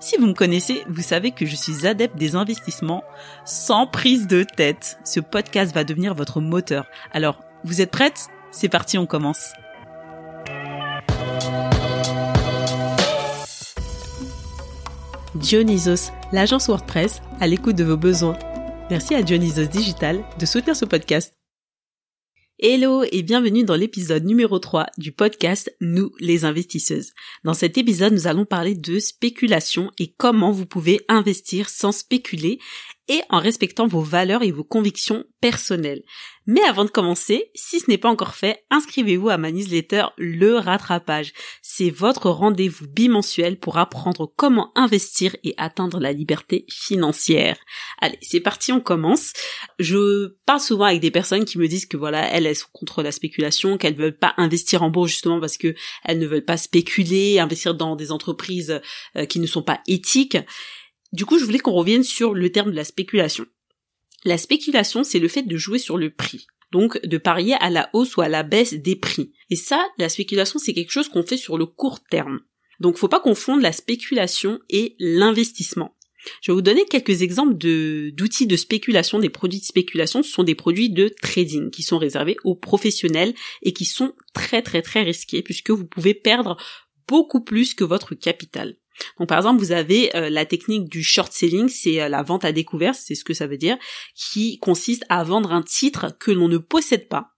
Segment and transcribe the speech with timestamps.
[0.00, 3.04] Si vous me connaissez, vous savez que je suis adepte des investissements
[3.44, 4.98] sans prise de tête.
[5.04, 6.86] Ce podcast va devenir votre moteur.
[7.12, 8.28] Alors, vous êtes prête?
[8.50, 9.52] C'est parti, on commence.
[15.34, 18.38] Dionysos, l'agence WordPress, à l'écoute de vos besoins.
[18.90, 21.39] Merci à Dionysos Digital de soutenir ce podcast.
[22.62, 27.14] Hello et bienvenue dans l'épisode numéro 3 du podcast Nous les investisseuses.
[27.42, 32.58] Dans cet épisode, nous allons parler de spéculation et comment vous pouvez investir sans spéculer
[33.10, 36.04] et en respectant vos valeurs et vos convictions personnelles.
[36.46, 40.56] Mais avant de commencer, si ce n'est pas encore fait, inscrivez-vous à ma newsletter Le
[40.56, 41.32] Rattrapage.
[41.60, 47.58] C'est votre rendez-vous bimensuel pour apprendre comment investir et atteindre la liberté financière.
[48.00, 49.32] Allez, c'est parti, on commence.
[49.80, 53.12] Je parle souvent avec des personnes qui me disent que voilà, elles, sont contre la
[53.12, 57.40] spéculation, qu'elles veulent pas investir en bourse justement parce que elles ne veulent pas spéculer,
[57.40, 58.80] investir dans des entreprises
[59.16, 60.38] euh, qui ne sont pas éthiques.
[61.12, 63.46] Du coup, je voulais qu'on revienne sur le terme de la spéculation.
[64.24, 66.46] La spéculation, c'est le fait de jouer sur le prix.
[66.72, 69.32] Donc, de parier à la hausse ou à la baisse des prix.
[69.48, 72.40] Et ça, la spéculation, c'est quelque chose qu'on fait sur le court terme.
[72.78, 75.96] Donc, faut pas confondre la spéculation et l'investissement.
[76.42, 80.22] Je vais vous donner quelques exemples de, d'outils de spéculation, des produits de spéculation.
[80.22, 84.62] Ce sont des produits de trading qui sont réservés aux professionnels et qui sont très
[84.62, 86.56] très très risqués puisque vous pouvez perdre
[87.08, 88.76] beaucoup plus que votre capital.
[89.18, 92.44] Donc par exemple, vous avez euh, la technique du short selling, c'est euh, la vente
[92.44, 93.76] à découvert, c'est ce que ça veut dire,
[94.14, 97.32] qui consiste à vendre un titre que l'on ne possède pas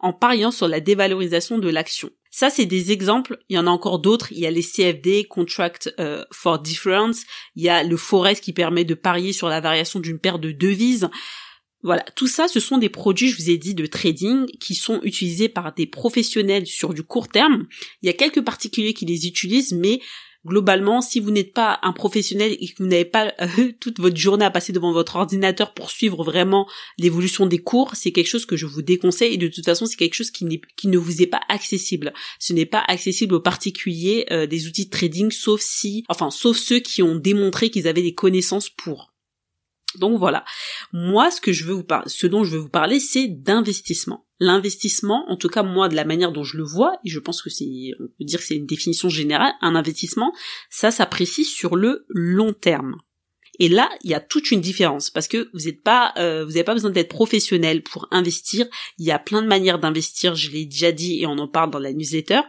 [0.00, 2.10] en pariant sur la dévalorisation de l'action.
[2.30, 3.38] Ça, c'est des exemples.
[3.48, 4.30] Il y en a encore d'autres.
[4.32, 7.22] Il y a les CFD, Contract euh, for Difference.
[7.56, 10.52] Il y a le Forex qui permet de parier sur la variation d'une paire de
[10.52, 11.10] devises.
[11.82, 15.00] Voilà, tout ça, ce sont des produits, je vous ai dit, de trading qui sont
[15.02, 17.66] utilisés par des professionnels sur du court terme.
[18.02, 20.00] Il y a quelques particuliers qui les utilisent, mais
[20.46, 24.16] globalement, si vous n'êtes pas un professionnel et que vous n'avez pas euh, toute votre
[24.16, 26.68] journée à passer devant votre ordinateur pour suivre vraiment
[26.98, 29.96] l'évolution des cours, c'est quelque chose que je vous déconseille et de toute façon, c'est
[29.96, 32.12] quelque chose qui, ne vous est pas accessible.
[32.38, 36.56] Ce n'est pas accessible aux particuliers euh, des outils de trading, sauf si, enfin, sauf
[36.56, 39.09] ceux qui ont démontré qu'ils avaient des connaissances pour.
[39.96, 40.44] Donc voilà.
[40.92, 41.86] Moi, ce que je veux vous
[42.28, 44.26] dont je veux vous parler, c'est d'investissement.
[44.38, 47.42] L'investissement, en tout cas moi, de la manière dont je le vois, et je pense
[47.42, 50.32] que c'est, on peut dire que c'est une définition générale, un investissement,
[50.70, 52.96] ça s'apprécie sur le long terme.
[53.58, 56.64] Et là, il y a toute une différence parce que vous pas, euh, vous n'avez
[56.64, 58.66] pas besoin d'être professionnel pour investir.
[58.98, 60.34] Il y a plein de manières d'investir.
[60.34, 62.40] Je l'ai déjà dit et on en parle dans la newsletter.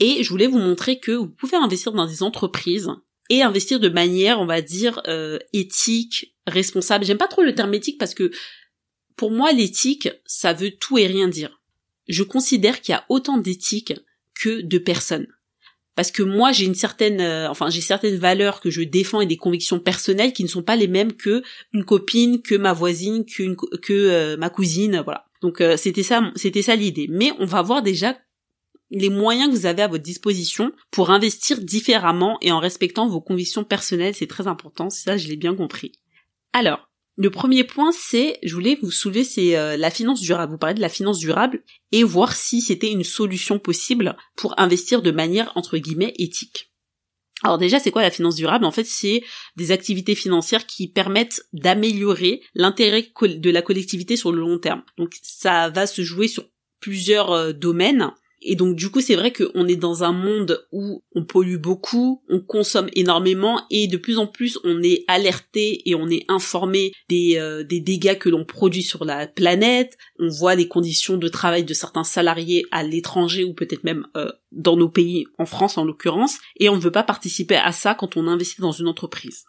[0.00, 2.88] Et je voulais vous montrer que vous pouvez investir dans des entreprises
[3.30, 7.04] et investir de manière, on va dire, euh, éthique, responsable.
[7.04, 8.30] J'aime pas trop le terme éthique parce que
[9.16, 11.60] pour moi, l'éthique, ça veut tout et rien dire.
[12.08, 13.94] Je considère qu'il y a autant d'éthique
[14.34, 15.28] que de personnes.
[15.94, 19.26] Parce que moi, j'ai une certaine, euh, enfin, j'ai certaines valeurs que je défends et
[19.26, 21.42] des convictions personnelles qui ne sont pas les mêmes que
[21.72, 23.54] une copine, que ma voisine, que,
[23.90, 25.26] euh, ma cousine, voilà.
[25.40, 27.06] Donc c'était ça, c'était ça l'idée.
[27.10, 28.16] Mais on va voir déjà
[28.94, 33.20] les moyens que vous avez à votre disposition pour investir différemment et en respectant vos
[33.20, 35.92] convictions personnelles, c'est très important, ça je l'ai bien compris.
[36.52, 40.52] Alors, le premier point, c'est, je voulais vous soulever, c'est euh, la finance durable.
[40.52, 41.62] Vous parlez de la finance durable
[41.92, 46.72] et voir si c'était une solution possible pour investir de manière entre guillemets éthique.
[47.42, 48.64] Alors déjà, c'est quoi la finance durable?
[48.64, 49.22] En fait, c'est
[49.56, 54.82] des activités financières qui permettent d'améliorer l'intérêt de la collectivité sur le long terme.
[54.98, 56.44] Donc ça va se jouer sur
[56.80, 58.10] plusieurs euh, domaines
[58.44, 62.22] et donc du coup c'est vrai qu'on est dans un monde où on pollue beaucoup,
[62.28, 66.92] on consomme énormément et de plus en plus on est alerté et on est informé
[67.08, 71.28] des, euh, des dégâts que l'on produit sur la planète, on voit les conditions de
[71.28, 75.78] travail de certains salariés à l'étranger ou peut-être même euh, dans nos pays, en France
[75.78, 78.88] en l'occurrence, et on ne veut pas participer à ça quand on investit dans une
[78.88, 79.44] entreprise.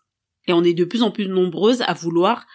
[0.48, 2.46] Et on est de plus en plus nombreuses à vouloir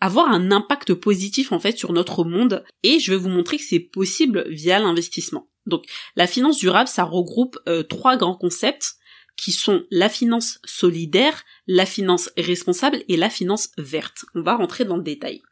[0.00, 3.64] avoir un impact positif en fait sur notre monde et je vais vous montrer que
[3.64, 5.48] c'est possible via l'investissement.
[5.68, 5.84] Donc
[6.16, 8.96] la finance durable, ça regroupe euh, trois grands concepts
[9.36, 14.24] qui sont la finance solidaire, la finance responsable et la finance verte.
[14.34, 15.42] On va rentrer dans le détail.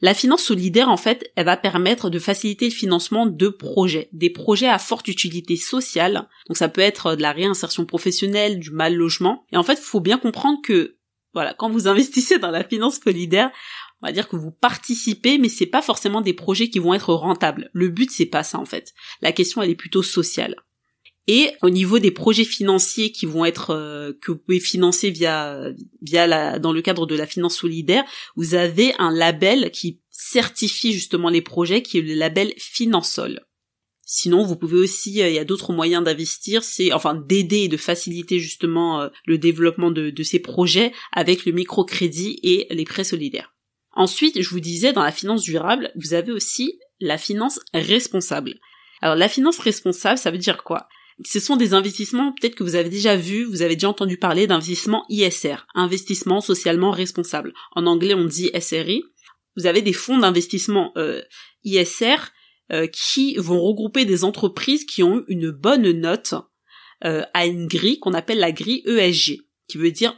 [0.00, 4.30] La finance solidaire, en fait, elle va permettre de faciliter le financement de projets, des
[4.30, 6.28] projets à forte utilité sociale.
[6.46, 9.44] Donc ça peut être de la réinsertion professionnelle, du mal logement.
[9.52, 10.96] Et en fait, il faut bien comprendre que,
[11.34, 13.50] voilà, quand vous investissez dans la finance solidaire,
[14.02, 17.12] on va dire que vous participez, mais c'est pas forcément des projets qui vont être
[17.12, 17.70] rentables.
[17.72, 18.94] Le but, c'est pas ça, en fait.
[19.22, 20.56] La question, elle est plutôt sociale.
[21.26, 25.62] Et au niveau des projets financiers qui vont être euh, que vous pouvez financer via
[26.00, 28.04] via la dans le cadre de la finance solidaire,
[28.34, 33.44] vous avez un label qui certifie justement les projets qui est le label Finansol.
[34.06, 37.68] Sinon, vous pouvez aussi, euh, il y a d'autres moyens d'investir, c'est enfin d'aider et
[37.68, 42.84] de faciliter justement euh, le développement de, de ces projets avec le microcrédit et les
[42.84, 43.54] prêts solidaires.
[43.98, 48.54] Ensuite, je vous disais, dans la finance durable, vous avez aussi la finance responsable.
[49.02, 50.86] Alors la finance responsable, ça veut dire quoi?
[51.24, 54.46] Ce sont des investissements, peut-être que vous avez déjà vu, vous avez déjà entendu parler
[54.46, 57.52] d'investissement ISR, investissement socialement responsable.
[57.74, 59.02] En anglais, on dit SRI.
[59.56, 61.20] Vous avez des fonds d'investissement euh,
[61.64, 62.18] ISR
[62.70, 66.34] euh, qui vont regrouper des entreprises qui ont eu une bonne note
[67.04, 70.14] euh, à une grille qu'on appelle la grille ESG, qui veut dire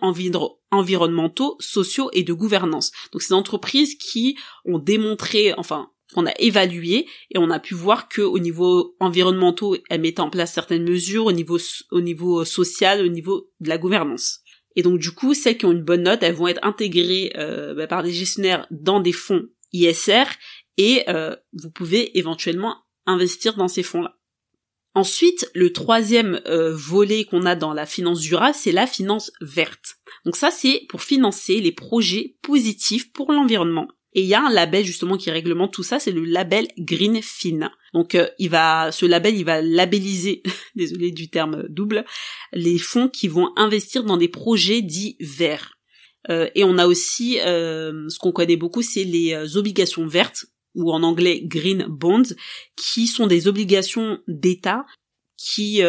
[0.70, 2.92] environnementaux, sociaux et de gouvernance.
[3.12, 8.08] Donc ces entreprises qui ont démontré, enfin qu'on a évalué et on a pu voir
[8.08, 11.58] que au niveau environnementaux, elles mettaient en place certaines mesures au niveau
[11.90, 14.40] au niveau social, au niveau de la gouvernance.
[14.76, 17.74] Et donc du coup, celles qui ont une bonne note, elles vont être intégrées euh,
[17.74, 20.24] bah, par les gestionnaires dans des fonds ISR
[20.76, 22.76] et euh, vous pouvez éventuellement
[23.06, 24.19] investir dans ces fonds-là.
[24.94, 29.96] Ensuite, le troisième euh, volet qu'on a dans la finance durable, c'est la finance verte.
[30.24, 34.50] Donc ça, c'est pour financer les projets positifs pour l'environnement et il y a un
[34.50, 37.70] label justement qui réglemente tout ça, c'est le label Greenfin.
[37.94, 40.42] Donc euh, il va, ce label, il va labelliser,
[40.74, 42.04] désolé du terme double,
[42.52, 45.78] les fonds qui vont investir dans des projets dits verts.
[46.28, 51.02] Euh, et on a aussi, ce qu'on connaît beaucoup, c'est les obligations vertes ou en
[51.02, 52.34] anglais green bonds,
[52.76, 54.86] qui sont des obligations d'État
[55.36, 55.82] qui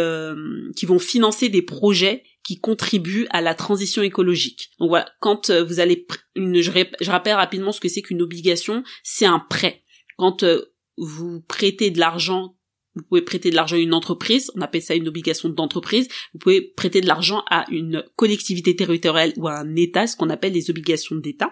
[0.75, 4.71] qui vont financer des projets qui contribuent à la transition écologique.
[4.79, 6.05] Donc voilà, quand euh, vous allez,
[6.35, 9.83] une, je, rappelle rapidement ce que c'est qu'une obligation, c'est un prêt.
[10.17, 12.57] Quand euh, vous prêtez de l'argent,
[12.95, 16.39] vous pouvez prêter de l'argent à une entreprise, on appelle ça une obligation d'entreprise, vous
[16.39, 20.53] pouvez prêter de l'argent à une collectivité territoriale ou à un État, ce qu'on appelle
[20.53, 21.51] les obligations d'État.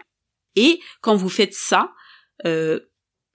[0.56, 1.94] Et quand vous faites ça,
[2.46, 2.80] euh,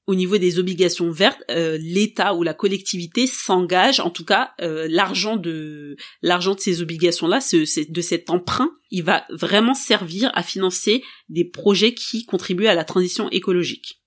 [0.06, 4.86] au niveau des obligations vertes, euh, l'État ou la collectivité s'engage, en tout cas, euh,
[4.90, 11.02] l'argent de l'argent de ces obligations-là, de cet emprunt, il va vraiment servir à financer
[11.28, 14.02] des projets qui contribuent à la transition écologique.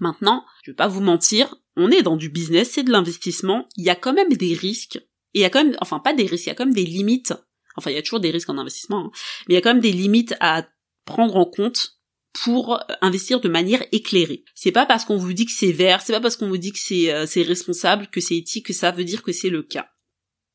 [0.00, 3.84] Maintenant, je vais pas vous mentir, on est dans du business, c'est de l'investissement, il
[3.84, 5.00] y a quand même des risques,
[5.32, 6.84] il y a quand même, enfin pas des risques, il y a quand même des
[6.84, 7.32] limites.
[7.76, 9.10] Enfin, il y a toujours des risques en investissement, hein,
[9.46, 10.66] mais il y a quand même des limites à
[11.04, 11.99] prendre en compte
[12.32, 14.44] pour euh, investir de manière éclairée.
[14.54, 16.72] C'est pas parce qu'on vous dit que c'est vert, c'est pas parce qu'on vous dit
[16.72, 19.88] que c'est euh, responsable, que c'est éthique, que ça veut dire que c'est le cas.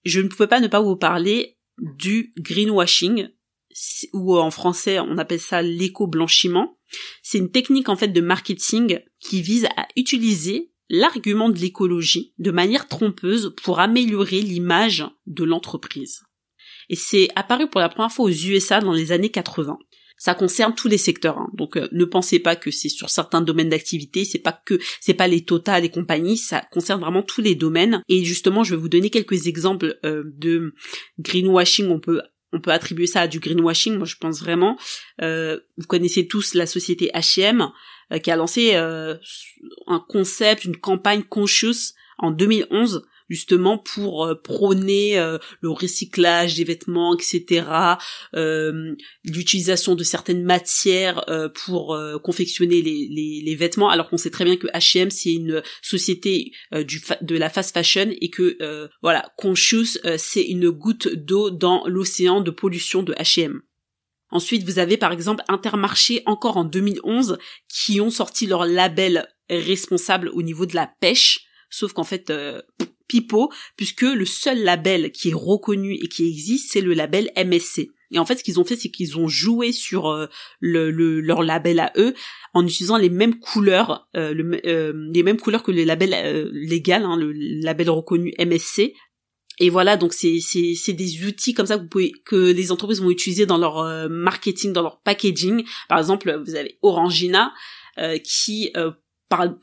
[0.03, 3.29] Je ne pouvais pas ne pas vous parler du greenwashing,
[4.13, 6.77] ou en français on appelle ça l'éco-blanchiment.
[7.21, 12.51] C'est une technique en fait de marketing qui vise à utiliser l'argument de l'écologie de
[12.51, 16.21] manière trompeuse pour améliorer l'image de l'entreprise.
[16.89, 19.77] Et c'est apparu pour la première fois aux USA dans les années 80
[20.17, 21.37] ça concerne tous les secteurs.
[21.37, 21.49] Hein.
[21.53, 25.13] Donc euh, ne pensez pas que c'est sur certains domaines d'activité, c'est pas que c'est
[25.13, 28.01] pas les total et compagnie, ça concerne vraiment tous les domaines.
[28.09, 30.73] Et justement, je vais vous donner quelques exemples euh, de
[31.19, 31.89] greenwashing.
[31.89, 32.21] On peut
[32.53, 33.97] on peut attribuer ça à du greenwashing.
[33.97, 34.77] Moi, je pense vraiment.
[35.21, 37.67] Euh, vous connaissez tous la société H&M
[38.21, 45.37] qui a lancé un concept, une campagne conscious en 2011 justement pour euh, prôner euh,
[45.61, 47.65] le recyclage des vêtements, etc.,
[48.35, 51.25] euh, l'utilisation de certaines matières
[51.65, 56.51] pour confectionner les, les, vêtements, alors qu'on sait très bien que H&M c'est une société
[56.73, 58.57] du de la fast fashion et que
[59.01, 63.61] voilà, Conscious c'est une goutte d'eau dans l'océan de pollution de H&M.
[64.31, 67.37] Ensuite, vous avez par exemple Intermarché encore en 2011
[67.69, 72.31] qui ont sorti leur label responsable au niveau de la pêche, sauf qu'en fait
[73.07, 77.89] Pipo, puisque le seul label qui est reconnu et qui existe, c'est le label MSC.
[78.11, 80.27] Et en fait, ce qu'ils ont fait, c'est qu'ils ont joué sur euh,
[80.59, 82.13] le, leur label à eux
[82.53, 87.17] en utilisant les mêmes couleurs, euh, euh, les mêmes couleurs que le label légal, hein,
[87.17, 88.93] le label reconnu MSC.
[89.59, 93.01] Et voilà, donc c'est c'est des outils comme ça que vous pouvez que les entreprises
[93.01, 95.63] vont utiliser dans leur marketing, dans leur packaging.
[95.87, 97.53] Par exemple, vous avez Orangina
[98.25, 98.73] qui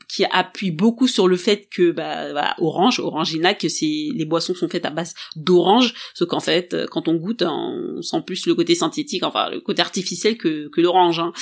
[0.07, 4.69] qui appuie beaucoup sur le fait que bah, Orange, Orangina, que c'est les boissons sont
[4.69, 8.55] faites à base d'orange, ce qu'en fait, euh, quand on goûte, on sent plus le
[8.55, 11.19] côté synthétique, enfin le côté artificiel que, que l'orange.
[11.19, 11.33] Hein.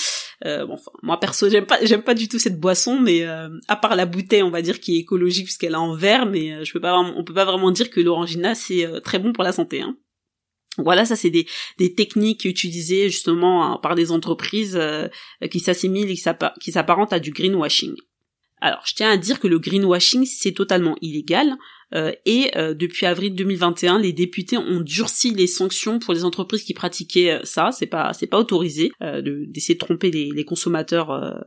[0.45, 3.49] Euh, bon, enfin, moi perso, j'aime pas, j'aime pas du tout cette boisson, mais euh,
[3.67, 6.53] à part la bouteille, on va dire qui est écologique puisqu'elle est en verre, mais
[6.53, 9.43] euh, je peux pas, on peut pas vraiment dire que l'orangina c'est très bon pour
[9.43, 9.81] la santé.
[9.81, 9.97] Hein.
[10.77, 11.45] Voilà, ça c'est des,
[11.77, 14.79] des techniques utilisées justement hein, par des entreprises
[15.51, 16.15] qui s'assimilent et
[16.59, 17.95] qui s'apparentent à du greenwashing.
[18.61, 21.57] Alors, je tiens à dire que le greenwashing, c'est totalement illégal.
[21.93, 26.63] Euh, et euh, depuis avril 2021, les députés ont durci les sanctions pour les entreprises
[26.63, 27.71] qui pratiquaient euh, ça.
[27.71, 31.43] C'est pas, c'est pas autorisé d'essayer de, tromper les, les consommateurs.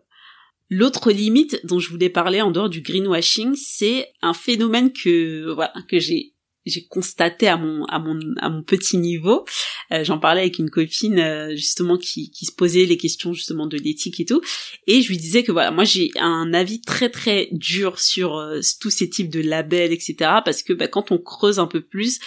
[0.71, 5.73] L'autre limite dont je voulais parler en dehors du greenwashing, c'est un phénomène que voilà
[5.89, 6.34] que j'ai
[6.67, 9.45] j'ai constaté à mon à mon à mon petit niveau.
[9.93, 13.67] Euh, j'en parlais avec une copine euh, justement qui qui se posait les questions justement
[13.67, 14.41] de l'éthique et tout,
[14.87, 18.61] et je lui disais que voilà moi j'ai un avis très très dur sur euh,
[18.81, 22.21] tous ces types de labels etc parce que bah, quand on creuse un peu plus,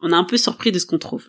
[0.00, 1.28] on est un peu surpris de ce qu'on trouve.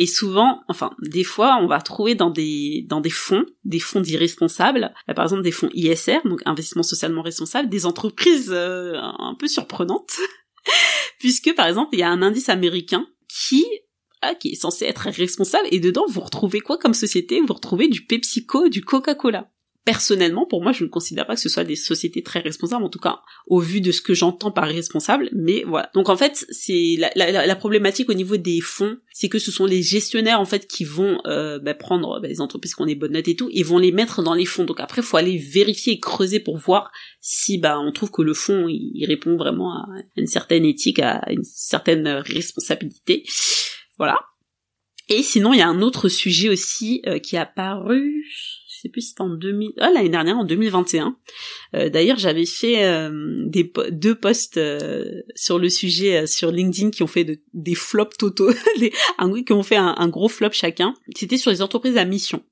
[0.00, 4.00] Et souvent, enfin, des fois, on va trouver dans des dans des fonds, des fonds
[4.00, 10.20] d'irresponsables, par exemple des fonds ISR, donc investissement socialement responsable, des entreprises un peu surprenantes
[11.18, 13.64] puisque par exemple il y a un indice américain qui
[14.20, 15.68] ah, qui est censé être responsable.
[15.70, 17.40] Et dedans vous retrouvez quoi comme société?
[17.40, 19.50] Vous retrouvez du PepsiCo, du Coca-Cola
[19.88, 22.90] personnellement, pour moi, je ne considère pas que ce soit des sociétés très responsables, en
[22.90, 25.30] tout cas au vu de ce que j'entends par responsable.
[25.32, 25.90] Mais voilà.
[25.94, 29.80] Donc en fait, c'est la, problématique au niveau des fonds, c'est que ce sont les
[29.80, 33.12] gestionnaires en fait qui vont euh, bah, prendre bah, les entreprises qui ont des bonnes
[33.12, 34.66] notes et tout, et vont les mettre dans les fonds.
[34.66, 36.92] Donc après, faut aller vérifier et creuser pour voir
[37.22, 39.86] si bah on trouve que le fonds il, répond vraiment à
[40.18, 43.24] une certaine éthique, à une certaine responsabilité.
[43.96, 44.18] Voilà.
[45.08, 48.26] Et sinon, il y a un autre sujet aussi euh, qui est apparu
[48.88, 51.16] sais plus si c'était en 2000, ah, l'année dernière, en 2021.
[51.74, 53.46] Euh, D'ailleurs, j'avais fait euh,
[53.90, 58.50] deux posts euh, sur le sujet sur LinkedIn qui ont fait de, des flops totaux,
[59.46, 60.94] qui ont fait un, un gros flop chacun.
[61.14, 62.42] C'était sur les entreprises à mission.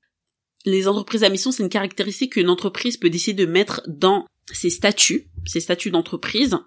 [0.65, 4.69] Les entreprises à mission, c'est une caractéristique qu'une entreprise peut décider de mettre dans ses
[4.69, 6.57] statuts, ses statuts d'entreprise,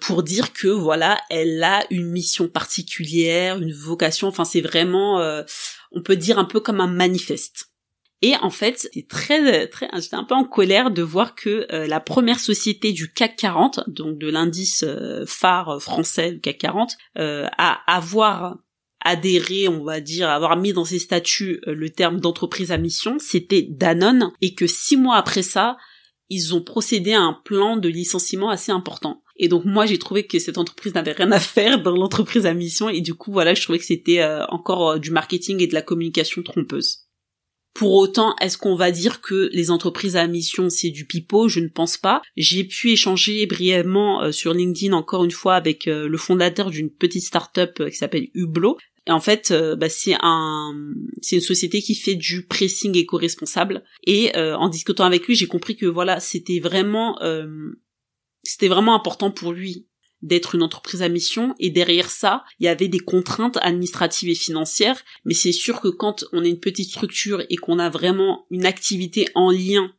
[0.00, 4.26] pour dire que voilà, elle a une mission particulière, une vocation.
[4.26, 5.20] Enfin, c'est vraiment,
[5.92, 7.68] on peut dire un peu comme un manifeste.
[8.20, 11.86] Et en fait, c'était très, très, j'étais un peu en colère de voir que euh,
[11.86, 16.96] la première société du CAC 40, donc de l'indice euh, phare français du CAC 40,
[17.18, 18.58] euh, à avoir
[19.04, 23.62] adhéré, on va dire, avoir mis dans ses statuts le terme d'entreprise à mission, c'était
[23.62, 25.76] Danone, et que six mois après ça,
[26.28, 29.22] ils ont procédé à un plan de licenciement assez important.
[29.36, 32.54] Et donc moi j'ai trouvé que cette entreprise n'avait rien à faire dans l'entreprise à
[32.54, 35.80] mission et du coup voilà je trouvais que c'était encore du marketing et de la
[35.80, 37.07] communication trompeuse.
[37.74, 41.48] Pour autant, est-ce qu'on va dire que les entreprises à mission c'est du pipeau?
[41.48, 42.22] Je ne pense pas.
[42.36, 46.90] J'ai pu échanger brièvement euh, sur LinkedIn encore une fois avec euh, le fondateur d'une
[46.90, 48.78] petite start-up euh, qui s'appelle Hublot.
[49.06, 50.74] Et en fait, bah, c'est un,
[51.22, 53.82] c'est une société qui fait du pressing éco-responsable.
[54.06, 57.18] Et en discutant avec lui, j'ai compris que voilà, c'était vraiment,
[58.42, 59.87] c'était vraiment important pour lui
[60.22, 61.54] d'être une entreprise à mission.
[61.58, 65.88] Et derrière ça, il y avait des contraintes administratives et financières, mais c'est sûr que
[65.88, 69.92] quand on est une petite structure et qu'on a vraiment une activité en lien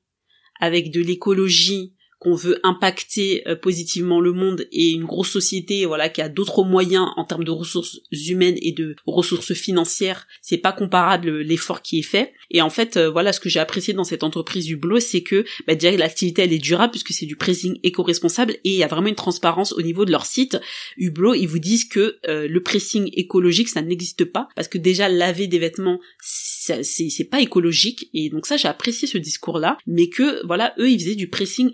[0.59, 6.09] avec de l'écologie, qu'on veut impacter euh, positivement le monde et une grosse société voilà
[6.09, 10.73] qui a d'autres moyens en termes de ressources humaines et de ressources financières c'est pas
[10.73, 12.33] comparable l'effort qui est fait.
[12.51, 15.45] Et en fait euh, voilà ce que j'ai apprécié dans cette entreprise Hublot c'est que
[15.67, 18.87] bah, déjà l'activité elle est durable puisque c'est du pressing éco-responsable et il y a
[18.87, 20.59] vraiment une transparence au niveau de leur site.
[20.97, 25.09] Hublot ils vous disent que euh, le pressing écologique ça n'existe pas parce que déjà
[25.09, 28.09] laver des vêtements c'est pas écologique.
[28.13, 31.29] Et donc ça j'ai apprécié ce discours là mais que voilà eux ils faisaient du
[31.29, 31.71] pressing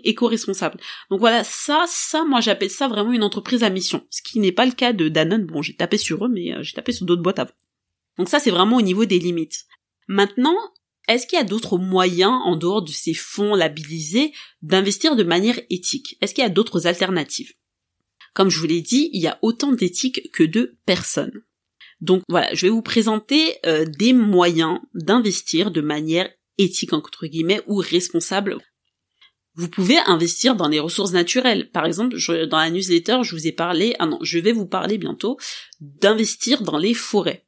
[1.10, 4.06] donc voilà ça ça moi j'appelle ça vraiment une entreprise à mission.
[4.10, 5.46] Ce qui n'est pas le cas de Danone.
[5.46, 7.52] Bon j'ai tapé sur eux mais euh, j'ai tapé sur d'autres boîtes avant.
[8.18, 9.64] Donc ça c'est vraiment au niveau des limites.
[10.08, 10.56] Maintenant
[11.08, 15.60] est-ce qu'il y a d'autres moyens, en dehors de ces fonds labellisés, d'investir de manière
[15.70, 16.16] éthique?
[16.20, 17.52] Est-ce qu'il y a d'autres alternatives?
[18.34, 21.44] Comme je vous l'ai dit, il y a autant d'éthique que de personnes.
[22.00, 26.28] Donc voilà, je vais vous présenter euh, des moyens d'investir de manière
[26.58, 28.58] éthique entre guillemets ou responsable.
[29.56, 31.70] Vous pouvez investir dans les ressources naturelles.
[31.70, 34.98] Par exemple, dans la newsletter, je vous ai parlé, ah non, je vais vous parler
[34.98, 35.38] bientôt
[35.80, 37.46] d'investir dans les forêts.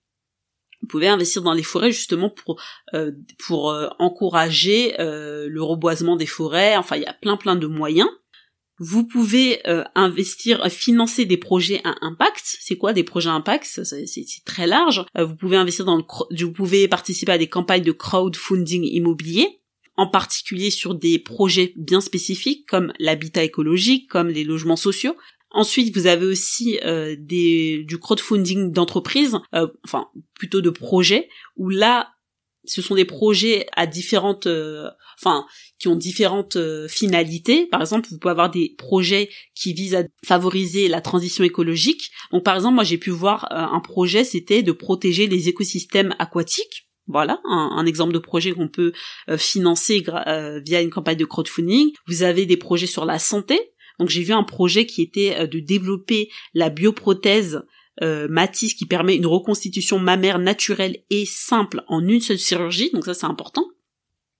[0.80, 2.60] Vous pouvez investir dans les forêts justement pour
[2.94, 3.10] euh,
[3.46, 6.76] pour euh, encourager le reboisement des forêts.
[6.76, 8.08] Enfin, il y a plein plein de moyens.
[8.80, 12.58] Vous pouvez euh, investir, euh, financer des projets à impact.
[12.60, 13.64] C'est quoi des projets à impact?
[13.64, 15.04] C'est très large.
[15.16, 19.60] Euh, vous pouvez investir dans le, vous pouvez participer à des campagnes de crowdfunding immobilier.
[19.98, 25.16] En particulier sur des projets bien spécifiques comme l'habitat écologique, comme les logements sociaux.
[25.50, 31.68] Ensuite, vous avez aussi euh, des, du crowdfunding d'entreprise, euh, enfin plutôt de projets, où
[31.68, 32.12] là,
[32.64, 34.88] ce sont des projets à différentes, euh,
[35.18, 35.46] enfin,
[35.80, 37.66] qui ont différentes finalités.
[37.66, 42.12] Par exemple, vous pouvez avoir des projets qui visent à favoriser la transition écologique.
[42.30, 46.87] Donc, par exemple, moi, j'ai pu voir un projet, c'était de protéger les écosystèmes aquatiques.
[47.08, 48.92] Voilà, un, exemple de projet qu'on peut
[49.30, 51.92] euh, financer euh, via une campagne de crowdfunding.
[52.06, 53.58] Vous avez des projets sur la santé.
[53.98, 57.62] Donc j'ai vu un projet qui était euh, de développer la bioprothèse
[58.00, 62.92] Matisse qui permet une reconstitution mammaire naturelle et simple en une seule chirurgie.
[62.92, 63.64] Donc ça c'est important.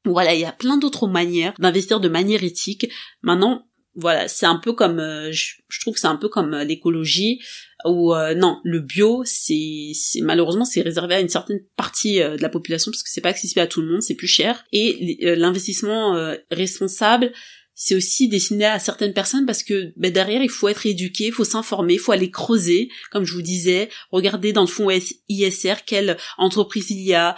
[0.04, 2.88] Voilà, il y a plein d'autres manières d'investir de manière éthique.
[3.22, 3.67] Maintenant,
[4.00, 4.98] voilà, c'est un peu comme,
[5.30, 7.40] je, trouve que c'est un peu comme l'écologie
[7.84, 12.42] ou euh, non, le bio, c'est, malheureusement c'est réservé à une certaine partie euh, de
[12.42, 14.64] la population parce que c'est pas accessible à tout le monde, c'est plus cher.
[14.72, 17.32] Et euh, l'investissement responsable,
[17.80, 21.32] c'est aussi destiné à certaines personnes parce que ben, derrière il faut être éduqué, il
[21.32, 24.88] faut s'informer, il faut aller creuser, comme je vous disais, regarder dans le fond
[25.28, 27.36] ISR quelle entreprise il y a.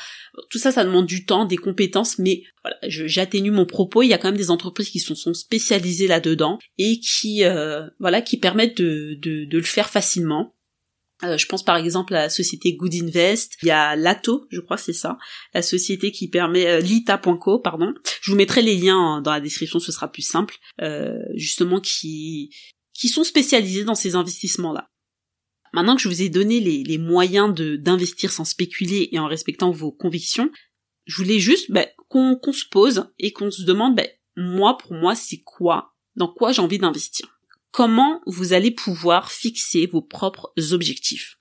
[0.48, 4.02] Tout ça, ça demande du temps, des compétences, mais voilà, j'atténue mon propos.
[4.02, 7.86] Il y a quand même des entreprises qui sont, sont spécialisées là-dedans et qui euh,
[7.98, 10.54] voilà qui permettent de, de, de le faire facilement.
[11.22, 14.60] Euh, je pense par exemple à la société Good Invest, il y a Lato, je
[14.60, 15.18] crois c'est ça,
[15.54, 17.94] la société qui permet euh, lita.co pardon.
[18.22, 20.56] Je vous mettrai les liens dans la description, ce sera plus simple.
[20.80, 22.54] Euh, justement qui
[22.94, 24.90] qui sont spécialisés dans ces investissements là.
[25.72, 29.70] Maintenant que je vous ai donné les, moyens de d'investir sans spéculer et en respectant
[29.70, 30.50] vos convictions,
[31.06, 35.14] je voulais juste bah, qu'on se pose et qu'on se demande bah, moi pour moi
[35.14, 37.39] c'est quoi, dans quoi j'ai envie d'investir
[37.70, 41.38] comment vous allez pouvoir fixer vos propres objectifs.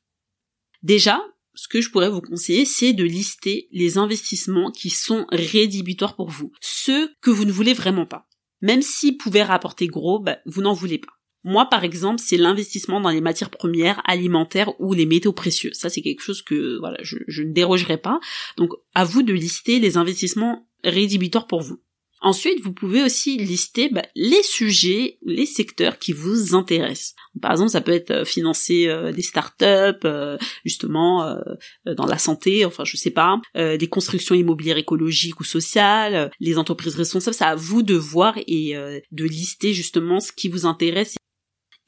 [0.83, 1.21] Déjà,
[1.55, 6.29] ce que je pourrais vous conseiller, c'est de lister les investissements qui sont rédhibitoires pour
[6.29, 8.27] vous, ceux que vous ne voulez vraiment pas.
[8.61, 11.11] Même s'ils pouvaient rapporter gros, bah, vous n'en voulez pas.
[11.43, 15.71] Moi, par exemple, c'est l'investissement dans les matières premières, alimentaires ou les métaux précieux.
[15.73, 18.19] Ça, c'est quelque chose que voilà, je, je ne dérogerai pas.
[18.57, 21.81] Donc, à vous de lister les investissements rédhibitoires pour vous.
[22.21, 27.15] Ensuite, vous pouvez aussi lister bah, les sujets, les secteurs qui vous intéressent.
[27.41, 31.37] Par exemple, ça peut être euh, financer euh, des startups, euh, justement
[31.85, 36.95] dans la santé, enfin je sais pas, des constructions immobilières écologiques ou sociales, les entreprises
[36.95, 37.35] responsables.
[37.35, 38.73] C'est à vous de voir et
[39.11, 41.15] de lister justement ce qui vous intéresse.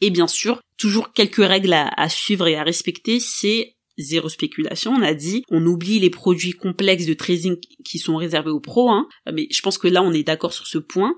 [0.02, 3.20] Et bien sûr, toujours quelques règles à suivre et à respecter.
[3.20, 8.16] C'est zéro spéculation, on a dit, on oublie les produits complexes de trading qui sont
[8.16, 11.16] réservés aux pros, hein, mais je pense que là on est d'accord sur ce point.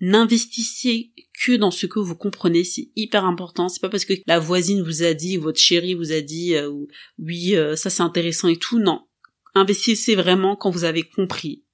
[0.00, 1.12] N'investissez
[1.44, 3.68] que dans ce que vous comprenez, c'est hyper important.
[3.68, 6.70] C'est pas parce que la voisine vous a dit, votre chérie vous a dit, euh,
[7.18, 8.78] oui, euh, ça c'est intéressant et tout.
[8.78, 9.06] Non,
[9.54, 11.64] investissez vraiment quand vous avez compris.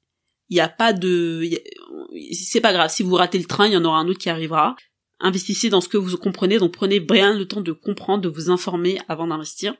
[0.49, 1.49] Il n'y a pas de,
[2.33, 2.90] c'est pas grave.
[2.90, 4.77] Si vous ratez le train, il y en aura un autre qui arrivera.
[5.21, 8.51] Investissez dans ce que vous comprenez, donc prenez bien le temps de comprendre, de vous
[8.51, 9.75] informer avant d'investir.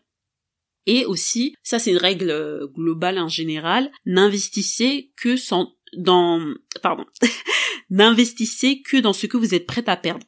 [0.87, 6.41] Et aussi, ça c'est une règle euh, globale en général, n'investissez que sans, dans,
[6.83, 7.07] pardon,
[7.91, 10.27] n'investissez que dans ce que vous êtes prêt à perdre.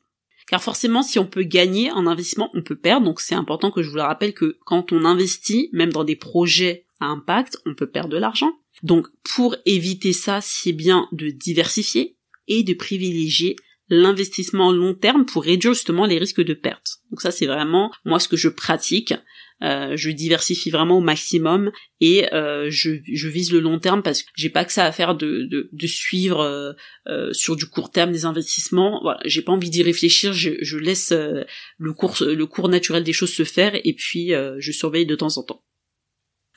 [0.48, 3.04] Car forcément, si on peut gagner en investissement, on peut perdre.
[3.04, 6.16] Donc c'est important que je vous le rappelle que quand on investit, même dans des
[6.16, 8.52] projets à impact, on peut perdre de l'argent.
[8.82, 12.16] Donc pour éviter ça, c'est bien de diversifier
[12.46, 13.56] et de privilégier
[13.88, 16.98] l'investissement long terme pour réduire justement les risques de perte.
[17.10, 19.14] Donc ça c'est vraiment moi ce que je pratique.
[19.62, 24.22] Euh, je diversifie vraiment au maximum et euh, je, je, vise le long terme parce
[24.22, 26.72] que j'ai pas que ça à faire de, de, de suivre euh,
[27.08, 29.00] euh sur du court terme des investissements.
[29.02, 30.34] Voilà, j'ai pas envie d'y réfléchir.
[30.34, 31.44] Je, je laisse euh,
[31.78, 35.38] le cours le cours naturel des choses se faire et puis je surveille de temps
[35.38, 35.64] en temps.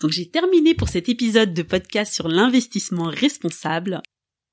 [0.02, 4.02] Donc j'ai terminé pour cet épisode de podcast sur l'investissement responsable.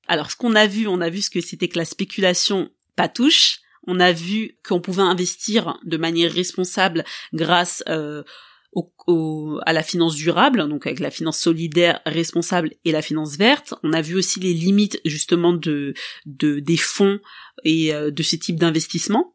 [0.07, 3.09] Alors ce qu'on a vu, on a vu ce que c'était que la spéculation pas
[3.09, 8.23] touche on a vu qu'on pouvait investir de manière responsable grâce euh,
[9.65, 13.73] à la finance durable, donc avec la finance solidaire responsable et la finance verte.
[13.83, 15.93] On a vu aussi les limites justement de,
[16.25, 17.19] des fonds
[17.63, 19.33] et euh, de ce type d'investissement.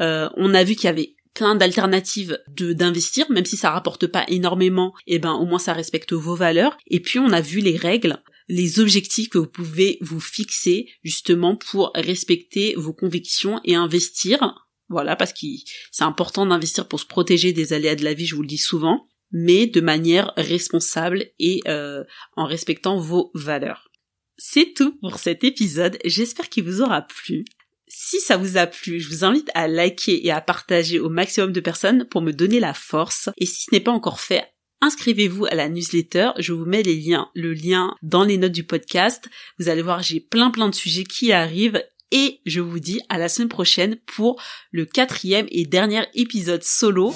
[0.00, 4.06] Euh, on a vu qu'il y avait plein d'alternatives de d'investir, même si ça rapporte
[4.06, 6.76] pas énormément, et eh ben au moins ça respecte vos valeurs.
[6.88, 8.18] Et puis on a vu les règles
[8.52, 14.68] les objectifs que vous pouvez vous fixer justement pour respecter vos convictions et investir.
[14.90, 15.46] Voilà, parce que
[15.90, 18.58] c'est important d'investir pour se protéger des aléas de la vie, je vous le dis
[18.58, 22.04] souvent, mais de manière responsable et euh,
[22.36, 23.88] en respectant vos valeurs.
[24.36, 27.46] C'est tout pour cet épisode, j'espère qu'il vous aura plu.
[27.88, 31.52] Si ça vous a plu, je vous invite à liker et à partager au maximum
[31.52, 33.30] de personnes pour me donner la force.
[33.38, 34.51] Et si ce n'est pas encore fait,
[34.82, 36.32] inscrivez-vous à la newsletter.
[36.38, 39.30] Je vous mets les liens, le lien dans les notes du podcast.
[39.58, 43.16] Vous allez voir, j'ai plein plein de sujets qui arrivent et je vous dis à
[43.16, 44.40] la semaine prochaine pour
[44.70, 47.14] le quatrième et dernier épisode solo.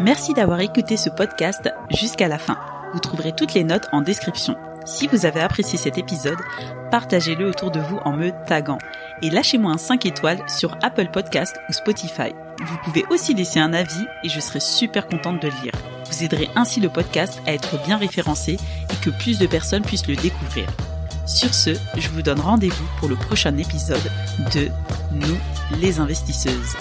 [0.00, 2.58] Merci d'avoir écouté ce podcast jusqu'à la fin.
[2.92, 4.56] Vous trouverez toutes les notes en description.
[4.84, 6.38] Si vous avez apprécié cet épisode,
[6.90, 8.78] partagez-le autour de vous en me taguant
[9.22, 12.32] et lâchez-moi un 5 étoiles sur Apple Podcast ou Spotify.
[12.64, 15.72] Vous pouvez aussi laisser un avis et je serai super contente de le lire.
[16.10, 18.56] Vous aiderez ainsi le podcast à être bien référencé
[18.90, 20.66] et que plus de personnes puissent le découvrir.
[21.26, 24.10] Sur ce, je vous donne rendez-vous pour le prochain épisode
[24.52, 24.68] de
[25.12, 25.38] Nous
[25.80, 26.76] les investisseuses.